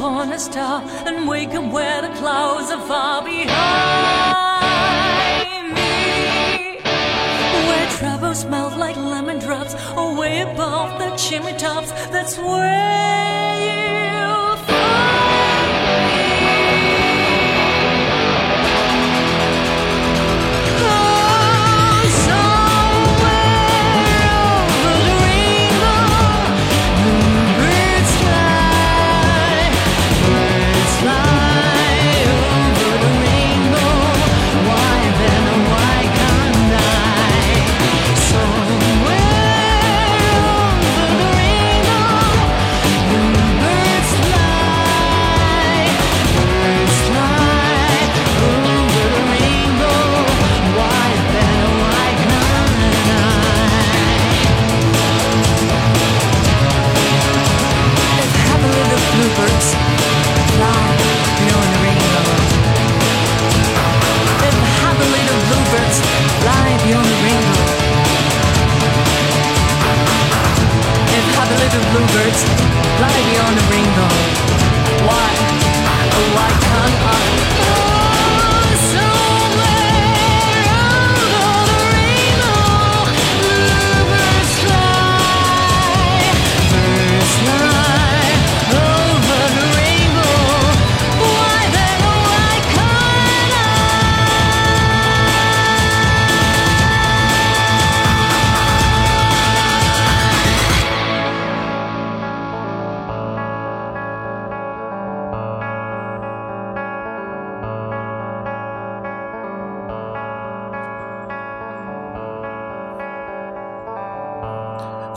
[0.00, 3.44] upon a star and wake up where the clouds are far behind
[5.74, 6.78] me.
[7.68, 11.90] Where travel smells like lemon drops away above the chimney tops.
[12.08, 13.39] That's where.
[71.92, 72.44] Bluebirds
[72.98, 74.08] fly beyond the rainbow.
[75.06, 75.59] Why?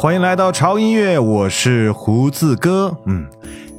[0.04, 2.94] 欢迎来到潮音乐，我是胡子哥。
[3.06, 3.26] 嗯，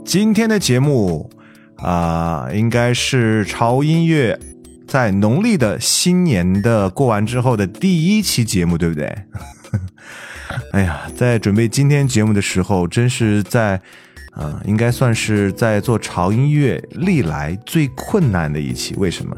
[0.06, 1.30] 今天的节目
[1.76, 4.40] 啊，应该是潮音乐
[4.88, 9.14] 在农历的新年的过完之后的第一期节目，对不对？
[10.72, 13.78] 哎呀，在准备今天节目的时候，真是在
[14.32, 18.94] 啊，应该算是在做潮音乐历来最困难的一期。
[18.96, 19.36] 为什么？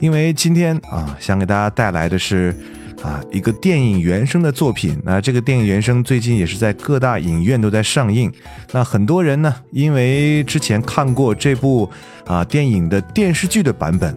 [0.00, 2.56] 因为今天啊，想给大家带来的是。
[3.04, 4.98] 啊，一个电影原声的作品。
[5.04, 8.32] 那这个电影原声最近也是在各大影院都在上映。
[8.72, 11.86] 那很多人呢，因为之前看过这部
[12.26, 14.14] 啊电影的电视剧的版本，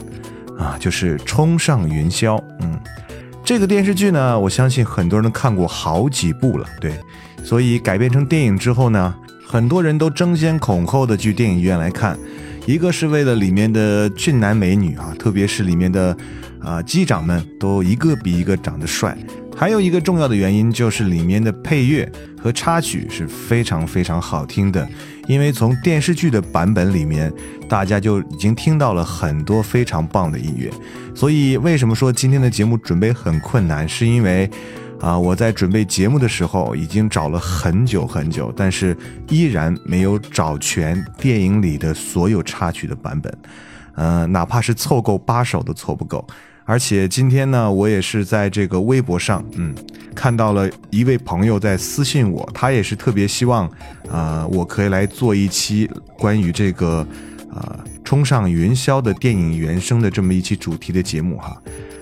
[0.58, 2.38] 啊，就是《冲上云霄》。
[2.62, 2.80] 嗯，
[3.44, 6.66] 这个电视剧呢，我相信很多人都看过好几部了。
[6.80, 6.94] 对，
[7.44, 9.14] 所以改编成电影之后呢，
[9.46, 12.18] 很多人都争先恐后的去电影院来看。
[12.68, 16.16] 一个是为了里面的俊男美女啊，特别是里面的。
[16.60, 19.16] 啊，机长们都一个比一个长得帅，
[19.56, 22.12] 还有一个重要的原因就是里面的配乐
[22.42, 24.86] 和插曲是非常非常好听的。
[25.28, 27.32] 因为从电视剧的版本里面，
[27.70, 30.70] 大家就已经听到了很多非常棒的音乐。
[31.14, 33.88] 所以为什么说今天的节目准备很困难？
[33.88, 34.50] 是因为
[35.00, 38.98] 啊，我在准备节目的时候已经找了很久很久，但是
[39.30, 43.38] 依然没有找全电影里的所有插曲的版本。
[43.96, 46.26] 呃，哪怕是凑够八首都凑不够。
[46.66, 49.74] 而且今天呢，我也是在这个微博上，嗯，
[50.14, 53.70] 看到了一位朋友在私信我，他也是特别希望，
[54.10, 57.08] 啊，我可以来做一期关于这个，
[57.58, 61.62] 啊，冲上云霄的电影原声的这么一期主题的节目哈，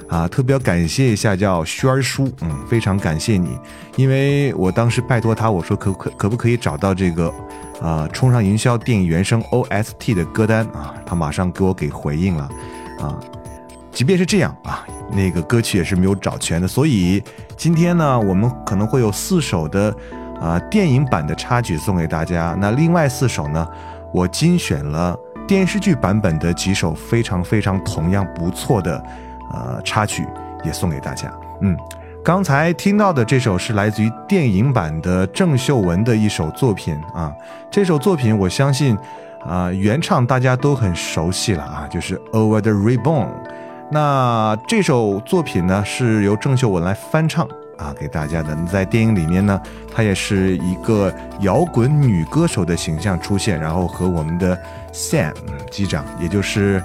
[0.10, 3.58] 啊，特别要感谢一下叫轩儿叔，嗯，非常感谢你，
[3.96, 7.34] 因为我当时拜托他，我说可可可不可以找到这个，
[7.82, 12.50] 啊，冲上云霄电影原声 OST 的歌单啊，他马上给我给回应了，
[13.00, 13.20] 啊。
[13.92, 17.24] 即便是这样啊，那个歌曲也是没有找全的，所以
[17.56, 19.96] 今天呢，我们可能会有四首的
[20.42, 22.58] 啊电影版的插曲送给大家。
[22.60, 23.66] 那另外四首呢，
[24.14, 25.18] 我精选了
[25.48, 29.04] 电视剧版本的几首非常非常同样不错的
[29.54, 30.28] 呃插曲，
[30.64, 31.32] 也送给大家。
[31.62, 31.78] 嗯，
[32.24, 37.32] 刚才听到的这首是来自于电影版的郑秀文的一首作品啊，
[37.70, 38.98] 这首作品我相信
[39.46, 43.28] 啊原唱大家都很熟悉了啊，就是《Over the Reborn》。
[43.92, 48.56] 那这首作品呢，是由郑秀文来翻唱啊，给大家的。
[48.72, 49.62] 在电影里面呢，
[49.94, 54.58] 她也是一个摇滚女歌手的形象出现，然后和我们的
[54.94, 55.34] Sam
[55.70, 56.82] 机长，也就是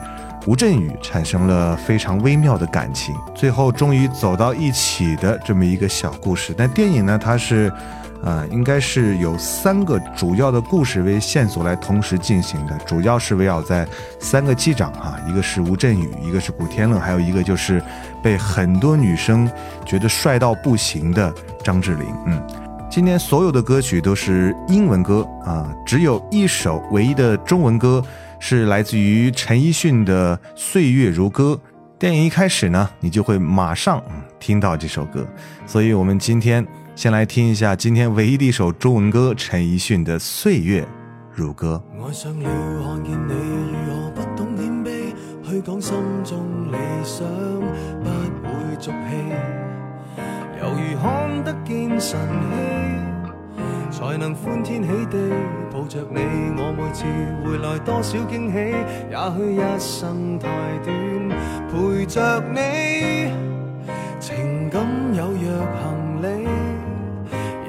[0.47, 6.55] 吴镇宇，产生了非常微妙的感情，最后终于走到一起的这么一个小故事。
[6.57, 7.73] 但电影呢，它是。
[8.23, 13.89] 啊，应该是有三个主要的故事为线索来同时进行的，主要是围绕在
[14.19, 17.83] 三个机长哈，一个是吴镇宇，一个是古天乐，还有一个就是
[18.23, 19.51] 被很多女生
[19.87, 21.33] 觉得帅到不行的
[21.65, 22.15] 张智霖。
[22.27, 22.43] 嗯，
[22.91, 28.05] 今天所有的歌曲都是英文歌啊，只有一首唯一的中文歌
[28.39, 31.59] 是来自于陈奕迅的《岁月如歌》。
[31.99, 34.03] 电影一开始呢，你就会马上
[34.39, 35.27] 听到这首歌，
[35.67, 36.67] 所以我们今天。
[37.01, 40.87] 先来听一下今天唯一的一首中文歌，陈奕迅的《岁月
[41.33, 41.83] 如歌》。
[42.07, 42.45] 爱上了
[42.85, 43.33] 看见你
[43.87, 47.27] 如何不懂谦卑，去讲心中理想
[48.43, 49.17] 不会俗气，
[50.61, 52.21] 犹如看得见晨
[53.91, 55.17] 曦，才能欢天喜地
[55.73, 56.21] 抱着你。
[56.59, 57.07] 我每次
[57.47, 58.59] 回来多少惊喜，
[59.09, 60.51] 也许一生太
[60.85, 60.93] 短，
[61.71, 63.33] 陪着你，
[64.21, 66.60] 情感有若行李。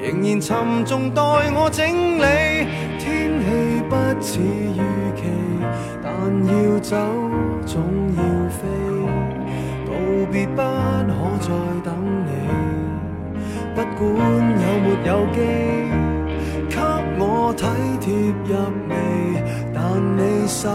[0.02, 1.22] 仍然沉重待
[1.54, 1.86] 我整
[2.18, 2.66] 理，
[2.98, 3.46] 天气
[3.88, 4.82] 不似预
[5.14, 5.22] 期，
[6.02, 6.10] 但
[6.44, 6.96] 要走
[7.64, 7.80] 总
[8.16, 8.20] 要
[8.50, 8.66] 飞，
[9.86, 9.92] 道
[10.32, 11.48] 别不可再
[11.84, 11.94] 等
[12.26, 12.28] 你，
[13.76, 14.00] 不管
[14.58, 15.38] 有没有机，
[16.68, 16.76] 给
[17.20, 17.62] 我体
[18.00, 18.12] 贴
[18.44, 18.52] 入
[18.88, 18.92] 微，
[19.72, 19.78] 但
[20.18, 20.68] 你手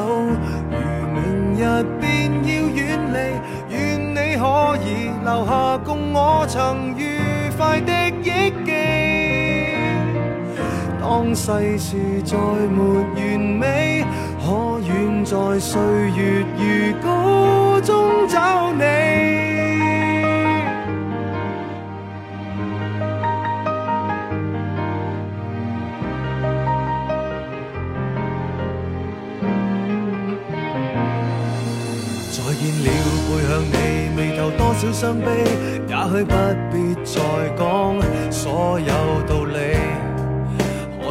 [0.71, 0.75] 如
[1.11, 1.19] 明
[1.59, 1.61] 日
[1.99, 2.79] 便要远
[3.11, 3.75] 离，愿
[4.09, 4.43] 你可
[4.85, 7.19] 以留下共我曾愉
[7.57, 7.91] 快的
[11.19, 12.77] 当世事再没
[13.15, 14.05] 完美，
[14.39, 15.81] 可远在岁
[16.15, 18.83] 月如歌中找你？
[32.29, 32.87] 再见了，
[33.25, 33.75] 背向你，
[34.15, 35.25] 眉头多少伤悲，
[35.87, 36.31] 也许不
[36.71, 37.19] 必再
[37.57, 37.59] 讲
[38.29, 38.93] 所有
[39.27, 39.57] 道理。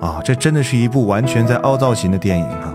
[0.00, 2.74] 啊，这真的是一部完全在凹造型的电影哈。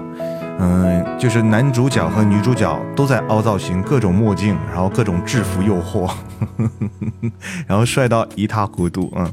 [0.57, 6.09] 嗯，就是男主角和女主角都在凹造型，各种墨镜，然后各种制服诱惑，
[7.67, 9.11] 然后帅到一塌糊涂。
[9.17, 9.29] 嗯，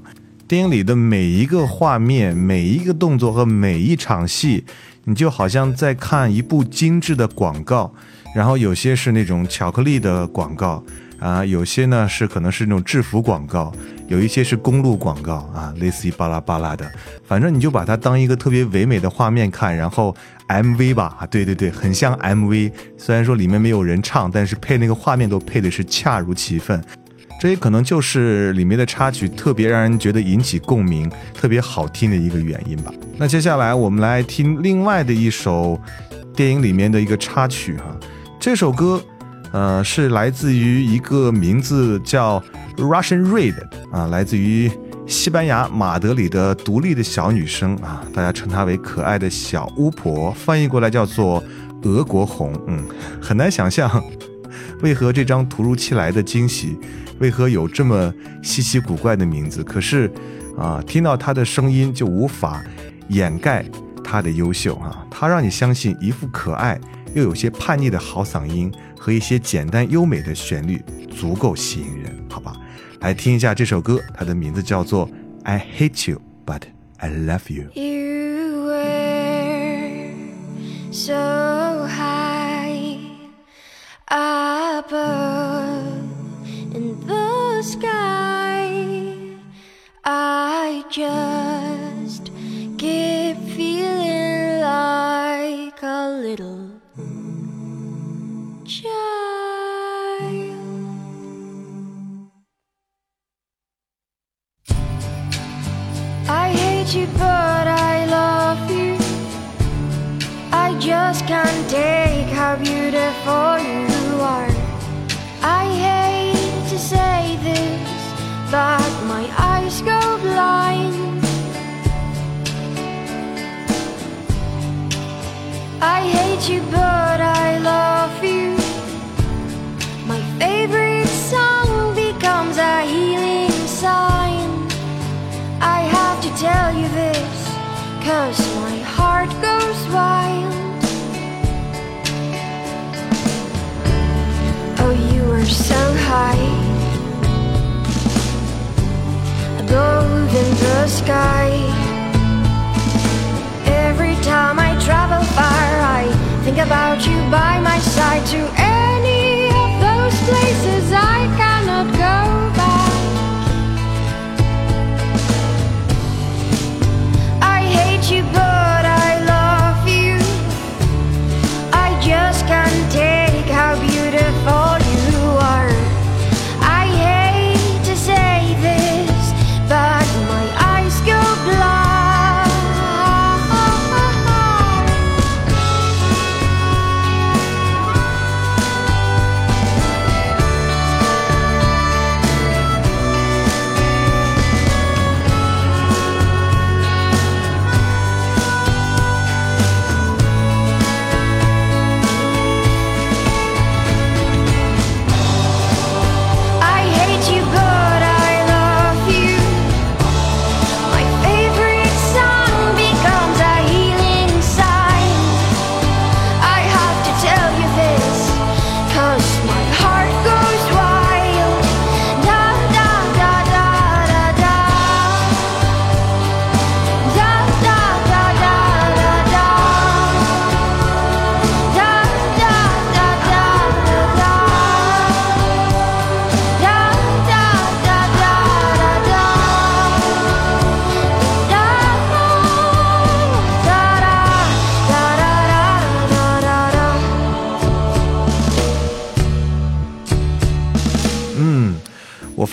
[0.48, 4.64] 电影里的每一个画面、每一个动作和每一场戏，
[5.04, 7.92] 你就好像在看一部精致的广告。
[8.34, 10.82] 然后有些是那种巧克力的广告
[11.22, 13.72] 啊，有些呢是可能是那种制服广告，
[14.08, 16.90] 有一些是公路广告啊，类似于巴拉巴拉的。
[17.24, 20.14] 反正你就把它当一个特别唯美的画面看，然后
[20.48, 22.72] MV 吧，啊，对对对，很像 MV。
[22.98, 26.82] 虽然说里面没有人唱，但是配那个画面都配的是恰如其分。
[27.40, 32.92] 这也可能就是里面的插曲特别让人觉得引起共鸣、特别好听的一个原因吧。
[33.16, 35.80] 那接下来我们来听另外的一首
[36.36, 37.96] 电影里面的一个插曲哈。
[38.38, 39.02] 这首歌，
[39.52, 42.42] 呃，是来自于一个名字叫
[42.76, 43.54] Russian Red
[43.90, 44.70] 啊，来自于
[45.06, 51.42] 西班牙马德里的独立的小女生啊，大家称她为可爱的小巫婆，翻译过来叫做
[51.82, 52.58] 俄国红。
[52.66, 52.82] 嗯，
[53.20, 54.02] 很难想象，
[54.80, 56.78] 为何这张突如其来的惊喜，
[57.18, 59.62] 为何有这么稀奇古怪的名字？
[59.62, 60.10] 可是
[60.56, 62.64] 啊，听到她的声音就无法
[63.08, 63.64] 掩盖
[64.02, 66.80] 她的优秀啊，她让你相信一副可爱。
[67.14, 72.54] 又有些叛逆的好嗓音和一些简单优美的旋律，足够吸引人，好吧？
[73.00, 75.08] 来听一下这首歌，它的名字叫做
[75.42, 76.62] 《I Hate You But
[76.98, 77.64] I Love You》。
[77.74, 80.12] You were
[80.92, 82.98] so high
[84.06, 84.92] above
[86.72, 87.90] in the sky.
[90.04, 91.31] I just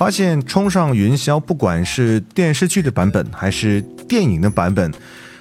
[0.10, 4.92] 发现《冲上云霄》不管是电视剧的版本还是电影的版本，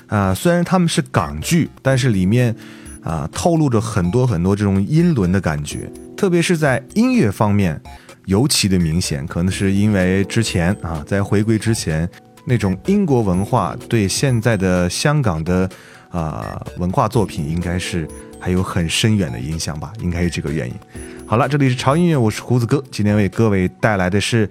[0.08, 2.54] 啊、虽然他们是港剧，但是里面
[3.02, 7.80] 啊、透露着很多很多这种英伦的感觉，特别是在音乐方面
[8.26, 12.06] 尤其的明显，可能是因为之前啊，在回归之前
[12.44, 15.66] 那种英国文化对现在的香港的
[16.10, 18.06] 啊、文化作品应该是
[18.38, 20.74] 还有很深远的影响吧，应该是这个原因。
[21.28, 24.48] 好了，这里是潮音乐，我是胡子哥，今天为各位带来的是《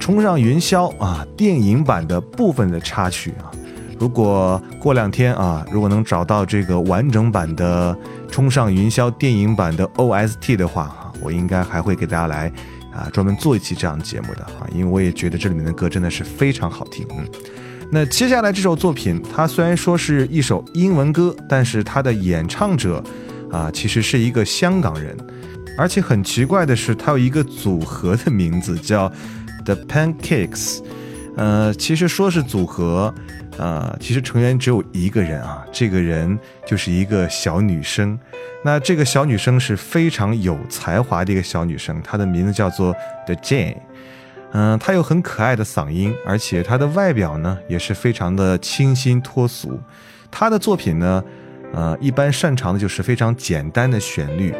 [0.00, 3.52] 冲上云霄》啊电影版的部分的插曲啊。
[4.00, 7.94] 如果过两天啊，如果能找到这个完整版的
[8.32, 12.50] 《冲上云霄》电影版的 OST 的话啊，我应该还会给大家来
[12.90, 17.06] 啊专门做一期这样的节目的啊，因为我也觉得这里面的歌真的是非常好听。
[17.18, 17.28] 嗯，
[17.92, 23.04] 那接下来这首作品，它虽然说是一首英文歌，但是它的演唱者
[23.52, 25.14] 啊其实是一个香港人，
[25.76, 29.10] 而且很奇怪的是，它有一个组合的名字叫
[29.64, 30.80] The Pancakes。
[31.36, 33.12] 呃，其实说是组合，
[33.58, 38.16] 呃，其实成员只有一个人啊，这个人就是一个小女生。
[38.64, 42.94] 那这个小女生是非常有才华的一个小女生，她的名字叫做
[43.26, 43.76] The Jane。
[44.52, 49.80] 嗯、她有很可爱的嗓音，而且她的外表呢也是非常的清新脱俗。
[50.30, 51.24] 她的作品呢，
[51.72, 54.54] 呃，一般擅长的就是非常简单的旋律。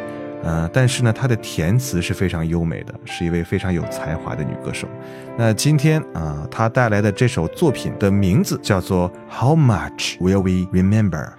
[0.45, 4.87] 呃，但是呢，她的填词是非常优美的，是一位非常有才华的女歌手。
[5.37, 11.33] 那今天啊、她带来的这首作品的名字叫做《How Much Will We Remember》。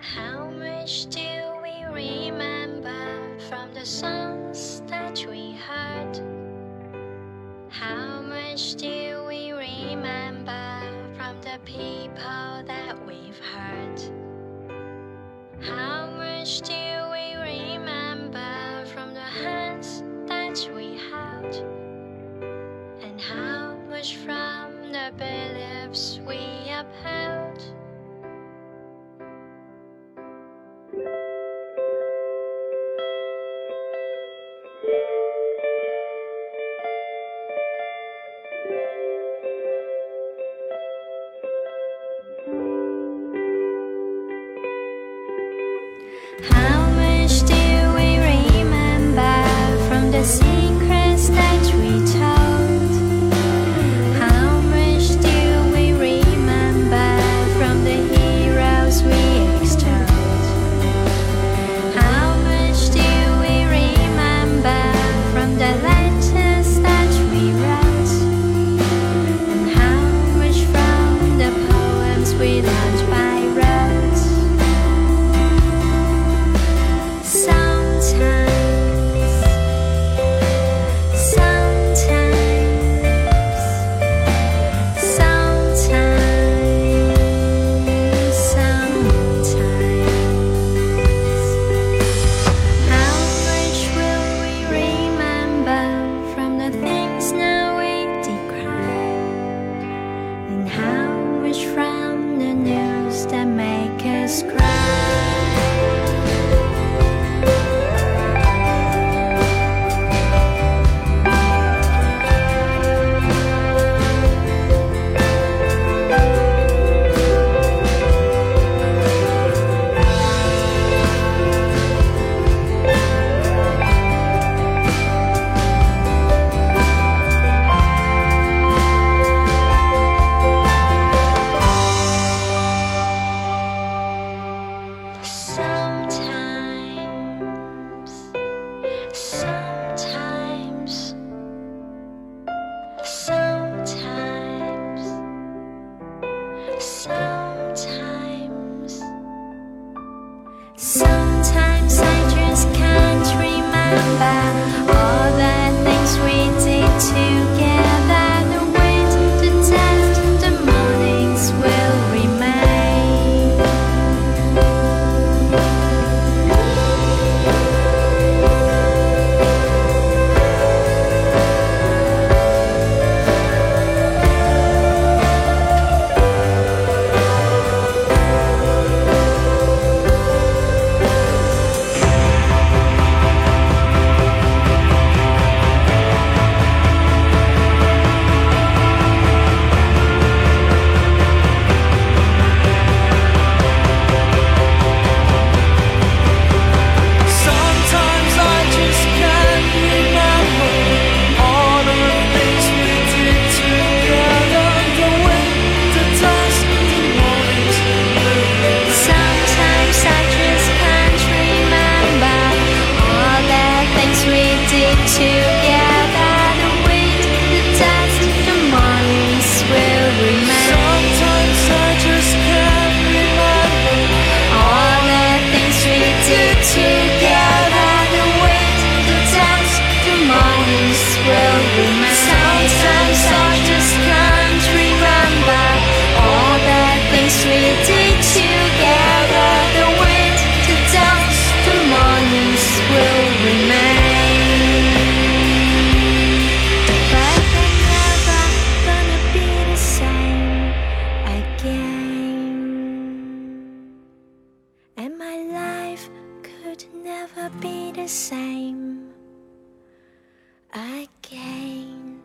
[260.77, 262.19] Again.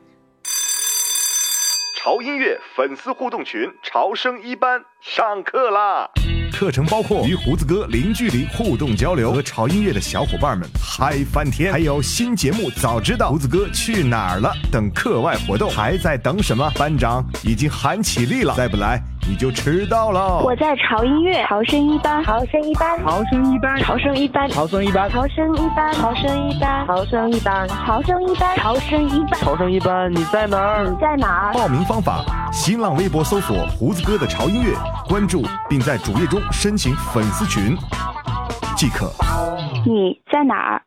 [1.97, 6.09] 潮音乐粉丝互动群潮声一班上课啦！
[6.51, 16.69] 课程包括与胡子哥零距离互动交流，和潮音乐的小伙伴们嗨翻天，还有新节目早知道胡子哥去哪儿了等课外活动，还在等什么？
[16.75, 20.39] 班长已经喊起立了，再不来你就迟到了。
[20.43, 30.89] 我在潮音乐潮声一班，潮声一班，潮声一班，潮声一班，潮声一班，潮声一班，潮声一班，潮声一班，潮声一班，潮声一班，潮声一班，你在哪儿？
[30.89, 31.53] 你在哪儿？
[31.53, 34.73] 报名方法：新浪微博搜索“胡子哥的潮音乐”，
[35.07, 37.77] 关注并在主页中申请粉丝群。
[38.75, 39.11] 即可。
[39.85, 40.81] 你在哪儿？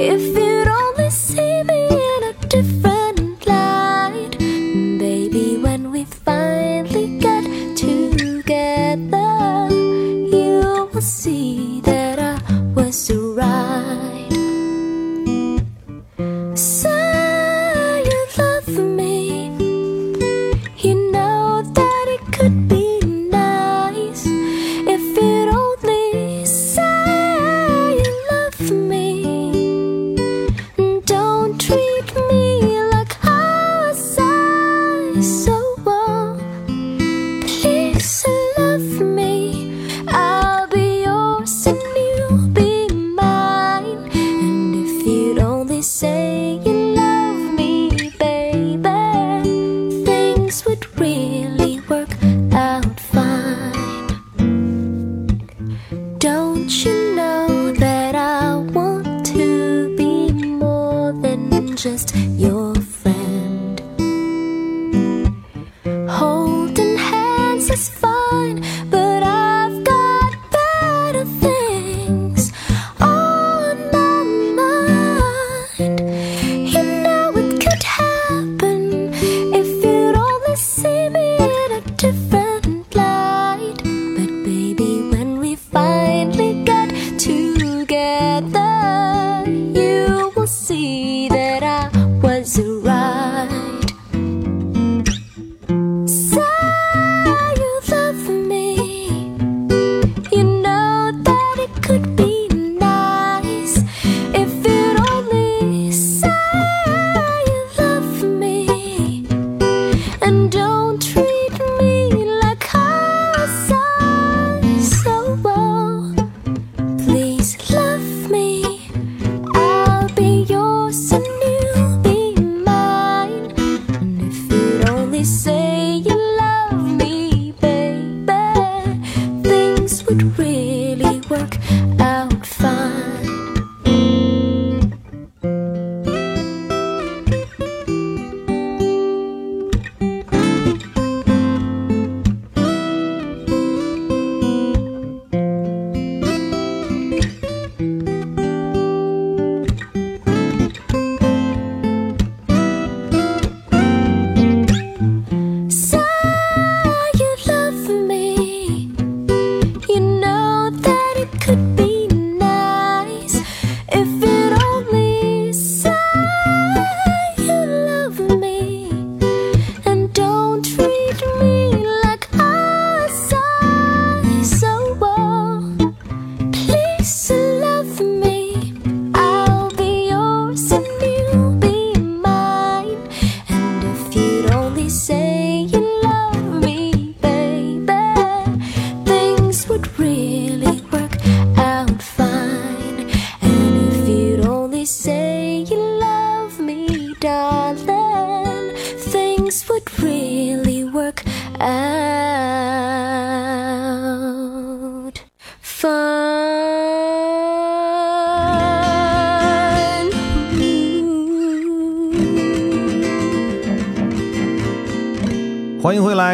[0.00, 0.31] If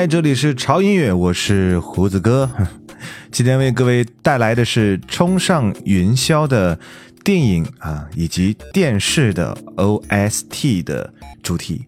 [0.08, 2.50] 这里是潮音乐，我是胡子哥。
[3.30, 6.78] 今天为各位带来的是《冲上云霄》的
[7.22, 11.84] 电影啊，以及电视的 OST 的主题。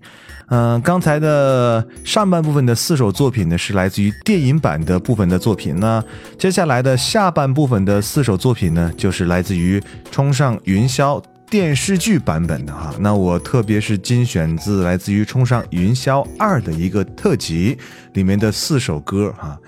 [0.49, 5.81] 嗯、刚才的上半部分的四首作品呢，是来自于电影版的部分的作品。
[5.81, 6.05] 那
[6.39, 9.81] 接下来的下半部分的四首作品呢，就是来自于
[10.11, 11.19] 《冲上云霄》
[11.51, 12.95] 电视剧版本的哈。
[13.01, 17.77] 那我特别是精选自来自于《冲上云霄二》的一个特辑
[18.15, 19.59] 里面的四首歌哈。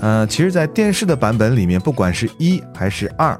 [0.00, 3.38] 呃，其实，在电视的版本里面，不管是一还是二，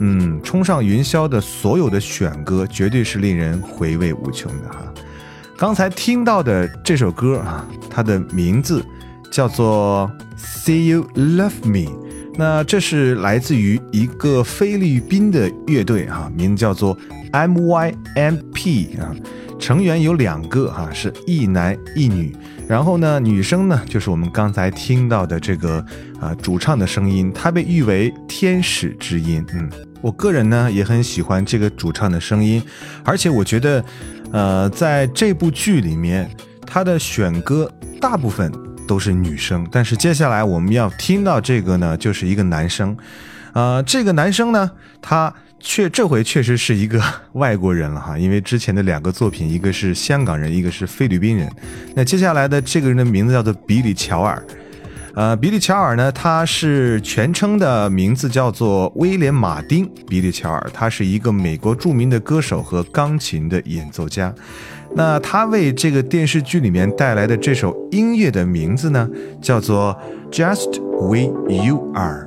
[0.00, 4.92] 嗯，冲上云霄的所有的选歌绝对是令人回味无穷的哈。
[5.56, 8.84] 刚才听到的这首歌啊，它的名字
[9.30, 10.10] 叫做
[10.64, 11.90] 《See You Love Me》，
[12.36, 16.96] 那这是来自于一个菲律宾的乐队啊，名字叫做
[17.32, 19.14] MYMP 啊，
[19.58, 22.34] 成员有两个哈、是一男一女。
[22.68, 25.84] 然后呢，女生呢就是我们刚才听到的这个
[26.20, 29.44] 啊、主唱的声音，她被誉为天使之音。
[29.54, 32.60] 嗯，我个人呢也很喜欢这个主唱的声音，
[33.04, 33.84] 而且我觉得，
[34.32, 36.28] 呃，在这部剧里面，
[36.66, 38.52] 她的选歌大部分
[38.88, 42.96] 都是女生，但是接下来我们要听到这个呢，就是一个男生。
[43.52, 47.02] 呃，这个男生呢，他确这回确实是一个
[47.34, 51.50] 外国人了哈，因为之前的两个作品，一个是香港人，一个是菲律宾人。
[51.94, 54.42] 那接下来的这个人的名字叫做比里乔尔。
[55.14, 64.34] 呃，比利乔尔呢，他是全称的名字叫做威廉马丁·比利乔尔，他是一个美国著名的歌手和钢琴的演奏家。
[64.94, 69.08] 那他为这个电视剧里面带来的这首音乐的名字呢，
[69.40, 69.98] 叫做
[70.32, 71.32] 《Just We
[71.64, 72.26] You Are》。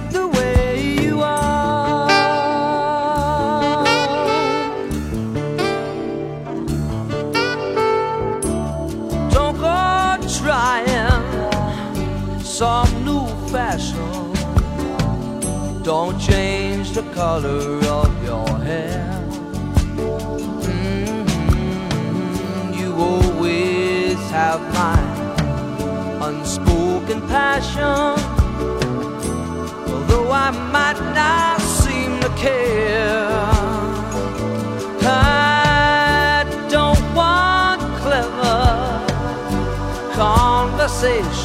[15.83, 19.09] Don't change the color of your hair.
[20.67, 21.25] Mhm,
[22.79, 24.99] You always have my
[26.27, 28.15] unspoken passion.
[29.91, 33.41] Although I might not seem to care.
[35.01, 39.01] I don't want clever
[40.13, 41.40] conversation.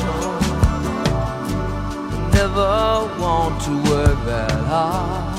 [2.57, 5.37] Never want to work that hard.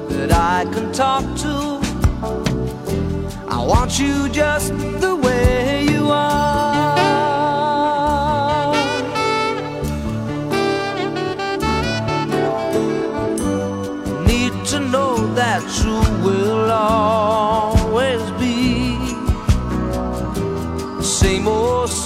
[0.09, 1.79] that I can talk to.
[3.47, 6.04] I want you just the way you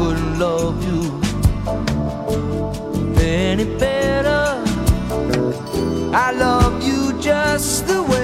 [0.00, 1.02] Couldn't love you
[3.20, 4.44] any better.
[6.26, 8.19] I love you just the way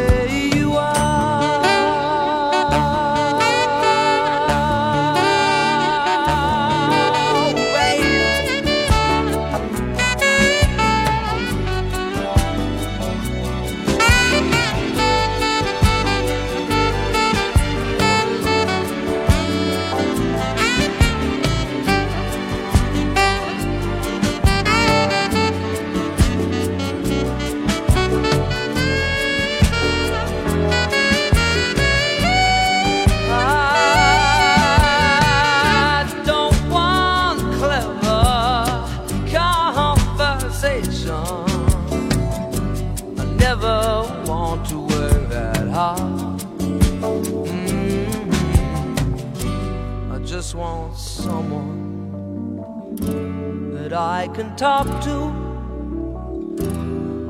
[54.26, 55.16] I can talk to.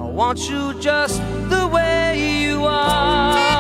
[0.00, 3.52] I want you just the way you are.“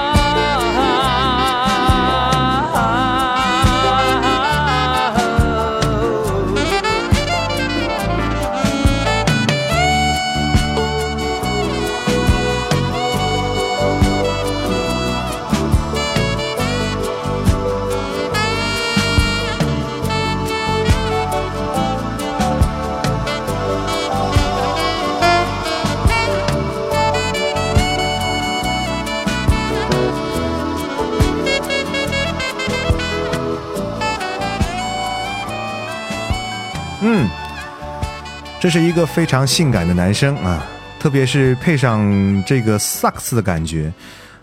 [38.66, 40.66] 这是一个非常性感的男生啊，
[40.98, 43.92] 特别是配上这个萨克斯的感觉。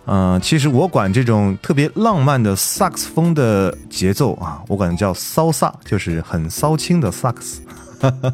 [0.05, 7.61] 呃，其实我管这种特别浪漫的萨克斯风的节奏啊，我管叫骚萨，就是很骚轻的萨克斯。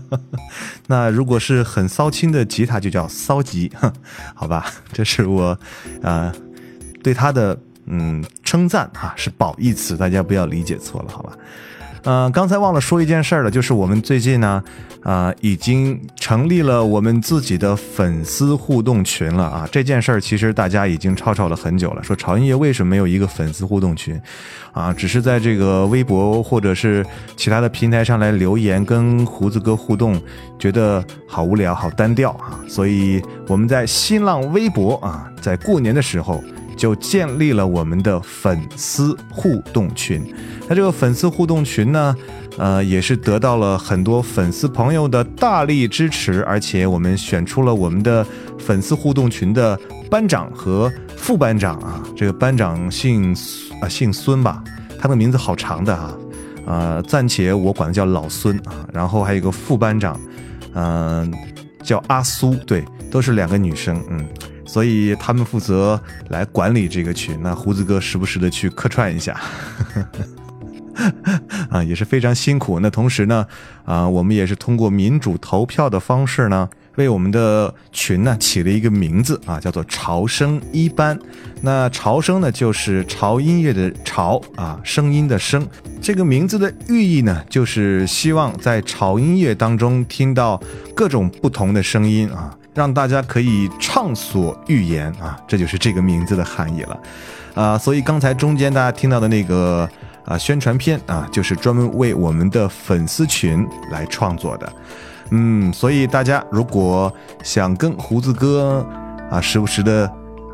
[0.86, 3.72] 那如果是很骚轻的吉他，就叫骚吉，
[4.36, 4.72] 好吧？
[4.94, 5.58] 这是我、
[6.04, 6.32] 呃
[7.02, 11.34] 对他的嗯称赞哈、是褒义词，大家不要理解错了，好吧？
[12.04, 14.64] 呃，刚才忘了说一件事儿了，就是我们最近呢，
[15.04, 19.68] 啊、已经成立了我们自己的粉丝互动群了啊。
[19.72, 24.20] 这件事儿其实大家已经吵吵了很久了，说潮音乐为什么没有一个粉丝互动群
[24.72, 24.94] 啊？
[24.94, 30.20] 只是在这个微博或者是其他的平台上来留言跟胡子哥互动，
[30.58, 32.60] 觉得好无聊、好单调啊。
[32.68, 36.44] 所以我们在新浪微博啊，在过年的时候。
[36.80, 40.34] 就建立了我们的粉丝互动群。
[40.70, 42.16] 那这个粉丝互动群呢，
[42.60, 48.24] 呃，也是得到了很多粉丝朋友的大力支持，而且我们选出了我们的
[48.60, 49.78] 粉丝互动群的
[50.12, 52.04] 班长和副班长啊。
[52.16, 53.36] 这个班长姓
[53.82, 54.64] 啊姓孙吧，
[55.00, 56.16] 他的名字好长的啊，
[56.68, 58.88] 呃，暂且我管他叫老孙啊。
[58.94, 60.20] 然后还有一个副班长，
[60.76, 61.34] 嗯、
[61.82, 64.24] 叫阿苏，对，都是两个女生，嗯。
[64.68, 69.36] 所以他们负责来管理这个群，那胡子哥时不时的去客串一下，
[71.70, 72.80] 啊，也是非常辛苦。
[72.80, 73.46] 那同时呢，
[73.86, 81.18] 啊，我们也是通过民主投票的方式呢，为我们的群呢起了一个名字啊，叫做“潮声一班”。
[81.62, 85.66] 那潮声呢，就是潮音乐的潮啊，声音的声。
[86.02, 90.62] 这个名字的寓意呢，就是希望在潮音乐当中听到
[90.96, 92.56] 各种不同的声音啊。
[92.76, 97.00] 让大家可以畅所欲言啊，这就是这个名字的含义了，
[97.54, 99.90] 啊，所以刚才中间大家听到的那个
[100.26, 104.74] 啊宣传片啊，就是专门为我们的粉丝群来创作的，
[105.32, 107.12] 嗯，所以大家如果
[107.44, 108.86] 想跟胡子哥
[109.30, 110.06] 啊时不时的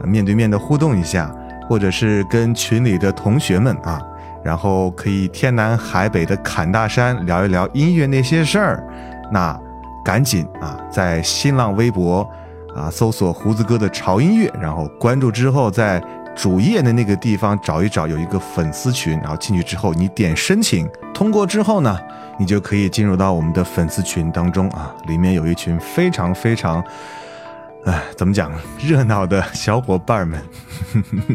[0.02, 1.34] 啊面对面的互动一下，
[1.68, 4.02] 或者是跟群里的同学们啊，
[4.44, 8.84] 然后可以天南海北的侃大山聊一聊音乐那些事儿，
[9.32, 9.60] 那。
[10.06, 12.22] 赶紧啊，在新浪微博
[12.76, 16.00] 啊搜索胡子哥的潮音乐，然后关注之后，在
[16.36, 21.98] 主页的那个地方找一找，有一个粉丝群，然后进去之后你点申请，通过之后呢，
[22.38, 26.84] 你就可以进入到我们的粉丝群当中啊，里面有一群非常非常，
[27.86, 30.42] 哎，怎么讲，热闹的小伙伴们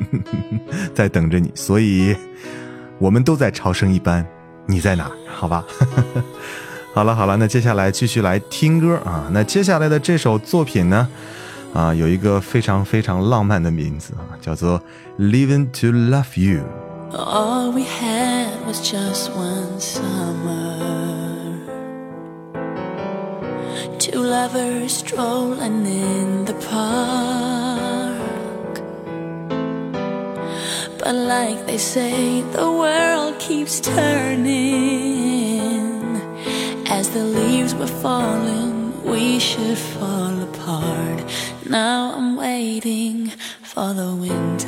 [0.94, 2.14] 在等着你，所以
[2.98, 4.26] 我们都在朝圣一班，
[4.66, 5.10] 你在哪？
[5.28, 5.64] 好吧。
[6.92, 9.28] 好了好了，那接下来继续来听歌啊。
[9.30, 11.08] 那接下来的这首作品呢，
[11.73, 14.79] 啊，有一个非常非常浪漫的名字啊，叫做《
[15.19, 16.61] Living to Love You》。
[17.17, 20.75] All we had was just one summer.
[23.99, 28.15] Two lovers strolling in the park.
[30.97, 34.61] But like they say, the world keeps turning.
[36.87, 41.23] As the leaves were falling, we should fall apart.
[41.70, 43.30] Now I'm waiting
[43.62, 44.66] for the winter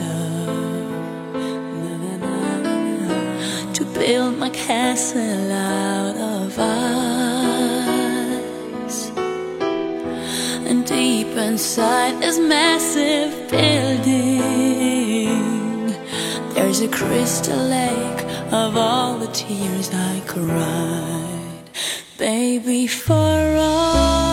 [3.75, 6.71] to build my castle out of ice.
[10.69, 14.39] And deep inside this massive building,
[16.55, 21.69] there's a crystal lake of all the tears I cried.
[22.17, 24.32] Baby, for all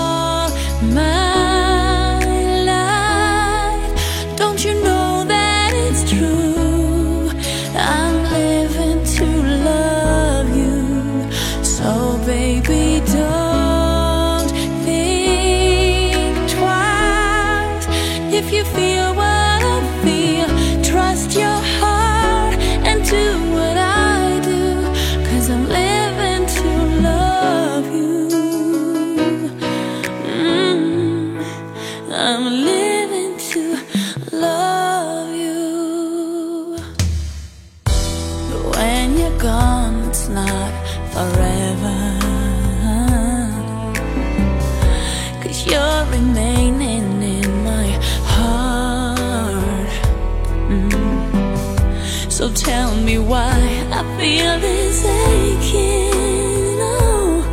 [52.39, 53.51] So tell me why
[53.91, 56.79] I feel this aching.
[56.79, 57.43] Oh,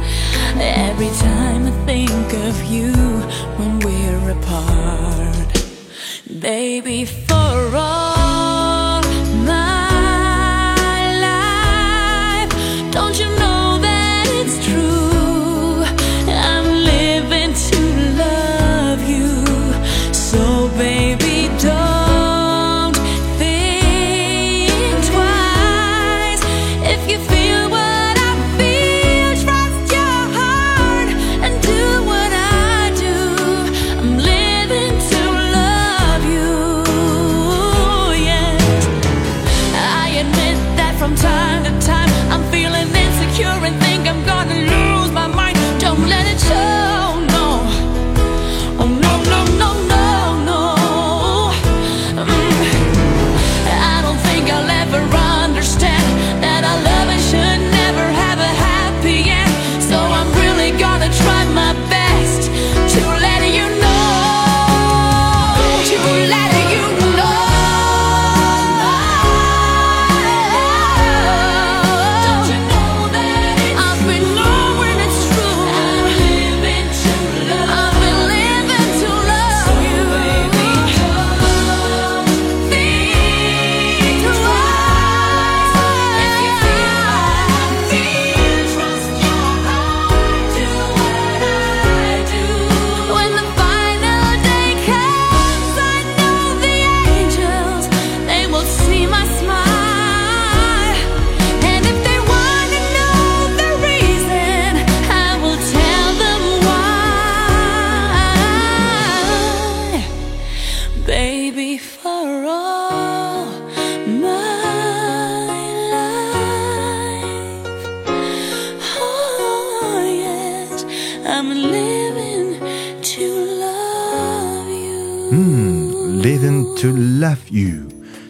[0.60, 2.92] every time I think of you
[3.58, 5.50] when we're apart.
[6.40, 7.04] Baby,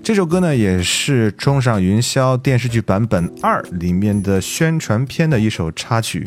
[0.07, 6.25] 这首歌呢，也是《冲上云霄》电视剧版本二里面的宣传片的一首插曲。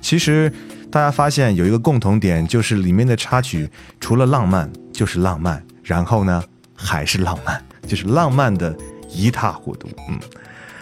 [0.00, 0.52] 其实
[0.90, 3.70] 大家发现有一个共同点，就是里面的插曲
[4.00, 6.42] 除了浪漫就是浪漫，然后呢
[6.74, 8.76] 还是浪漫，就是浪漫的
[9.08, 9.88] 一塌糊涂。
[10.08, 10.18] 嗯，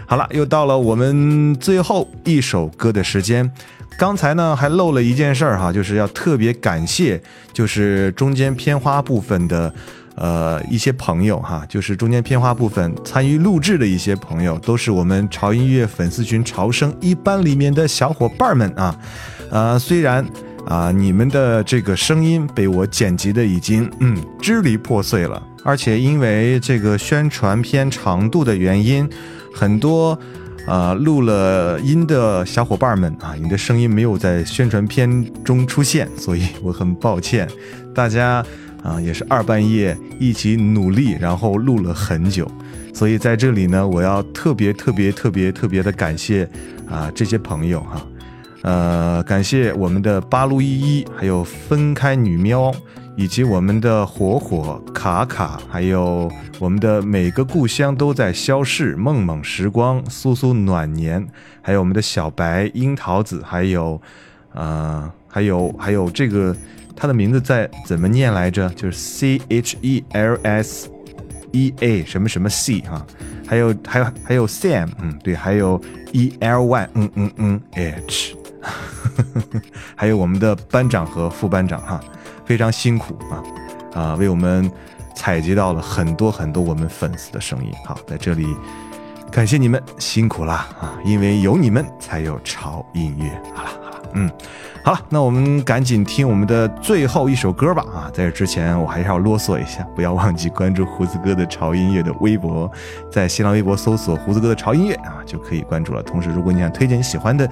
[0.06, 3.52] 好了，又到了我们最后一首歌的时间。
[3.98, 7.20] 刚才呢还漏了一件事儿哈，就是要特别感谢，
[7.52, 9.70] 就是中间片花部分的。
[10.20, 18.98] 呃，一些朋友哈，就是中间片花部分参与录制的一些朋友，都是我们潮音乐粉丝群潮声一班里面的小伙伴们啊。
[19.50, 20.26] 呃，虽然
[20.66, 29.08] 啊，你们的这个声音被我剪辑的已经嗯支离破碎了，而且因为这个宣传片长度的原因，
[29.54, 30.18] 很多
[30.66, 37.48] 呃录了音的小伙伴们啊，你的声音没有在宣传片中出现，所以我很抱歉，
[37.94, 38.44] 大家。
[38.82, 42.50] 啊，也是二半夜一起努力，然后录了很久，
[42.94, 46.48] 所以在这里呢，我要特别特别特别特别的感谢
[46.88, 48.06] 啊这些朋友哈，
[48.62, 52.72] 呃，感谢我们的八路依依，还有分开女喵，
[53.16, 61.26] 以及我们的火火卡卡，还有我们的每个故乡都在消逝，梦梦时光，苏苏暖年，
[61.60, 64.00] 还有我们的小白樱桃子，还有
[64.54, 66.54] 呃，还有还有这个。
[67.00, 68.68] 他的名字在怎么念来着？
[68.70, 70.90] 就是 C H E L S
[71.52, 73.06] E A 什么什么 C 哈，
[73.46, 75.80] 还有还有还有 Sam，嗯对，还有
[76.12, 78.34] E L Y，嗯嗯嗯 H，
[79.94, 82.00] 还有我们的班长和副班长哈，
[82.44, 83.42] 非常辛苦啊
[83.94, 84.68] 啊，为我们
[85.14, 87.72] 采集到了很多很多我们粉丝的声音。
[87.86, 88.44] 好，在这里
[89.30, 93.30] 感谢你们辛苦啦啊，因为有你们才有潮音乐。
[93.54, 94.30] 好了好了，嗯。
[94.84, 98.10] 好了，那我们赶紧听我们的最后一首歌吧啊！
[98.14, 102.70] 在这之前，我还是要啰嗦一下，不要忘记关注胡子哥的潮音乐的微博，
[103.12, 106.02] 在新浪微博搜索“胡子哥的潮音乐”啊，就可以关注了。
[106.02, 107.46] 同时，如果你想推荐你喜欢的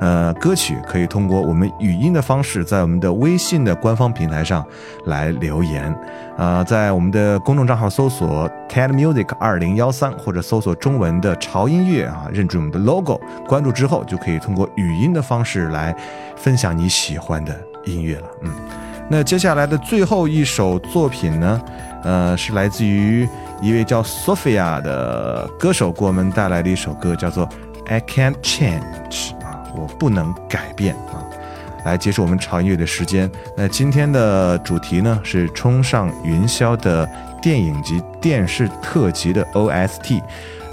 [0.00, 4.66] 呃歌曲，可以通过我们语音的方式，在我们的微信的官方平台上
[5.04, 5.94] 来留言。
[6.36, 15.94] 呃，在我们的公众账号搜索 TED Music 二零幺三”或者搜索中文的潮音乐啊，认准我们的 logo，关注之后就可以通过语音的方式来
[16.34, 18.26] 分享你喜欢的音乐了。
[18.42, 18.50] 嗯，
[19.10, 21.60] 那接下来的最后一首作品呢，
[22.04, 23.28] 呃，是来自于
[23.60, 27.46] 一位叫 Sophia 的歌手给我们带来的一首歌，叫做
[27.86, 28.80] 《I Can't Change》，
[29.74, 31.22] 我不能改变啊。
[31.84, 33.30] 来结束我们潮音乐的时间。
[33.56, 37.08] 那今天的主题呢是冲上云霄的
[37.40, 40.20] 电影及电视特辑的 OST。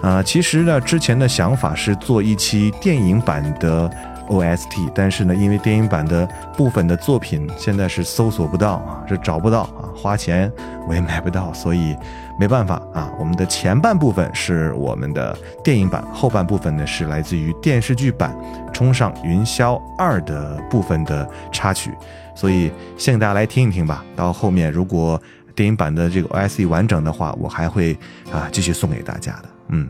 [0.01, 3.89] 啊、其实呢，之前的想法是做一期电影版的
[4.27, 10.51] OST，但是呢，因为电影版的部分的作品现在是搜索不到啊，是找不到啊，花钱
[10.87, 11.95] 我也买不到，所以
[12.39, 13.11] 没办法啊。
[13.19, 18.35] 我们的前半部分是我们的电影版，后半部分呢是来自于电视剧版
[18.71, 21.91] 《冲上云霄二》的部分的插曲，
[22.35, 24.03] 所以先给大家来听一听吧。
[24.15, 25.21] 到后面如果
[25.55, 27.97] 电影版的这个 OST 完整的话，我还会
[28.31, 29.49] 啊继续送给大家的。
[29.69, 29.89] 嗯，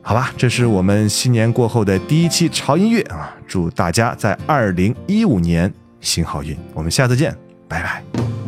[0.00, 3.36] 好吧，这是我们新年过后的第一期潮音乐啊！
[3.46, 7.36] 祝大家在二零一五年行好运，我们下次见，
[7.68, 8.47] 拜拜。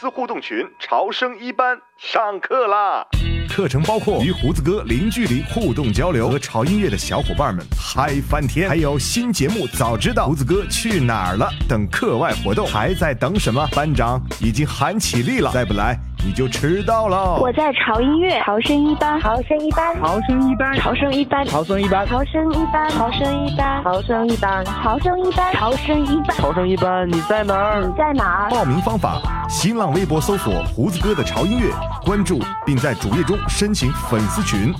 [0.00, 3.06] 丝互动群潮声一班上课啦！
[3.50, 13.68] 课程包括与胡子哥零距离互动交流，和潮音乐的小伙伴们嗨翻天，还有新节目早知道胡子哥去哪儿了等课外活动，还在等什么？
[13.72, 17.38] 班长已经喊起立了，再不来你就迟到了。
[17.40, 27.80] 我在潮音乐潮声一班，潮声一班，潮声一班，潮声一班，潮声一班，潮声一班，潮声一班，潮声一班，潮声一班，潮声一班，潮声一班，你在哪儿？
[27.84, 28.50] 你在哪儿？
[28.50, 29.18] 报名方法：
[29.48, 31.70] 新浪微博搜索“胡子哥的潮音乐”，
[32.04, 34.72] 关注并在主页中申请粉丝群。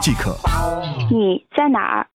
[0.00, 0.34] 即可。
[1.10, 2.06] 你在哪儿？